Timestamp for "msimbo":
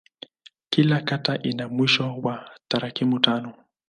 1.69-2.27